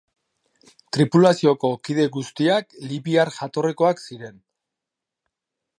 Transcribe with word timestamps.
Tripulazioko 0.95 1.69
kide 1.89 2.07
guztiak 2.17 2.75
libiar 2.93 3.33
jatorrikoak 3.39 4.01
ziren. 4.07 4.41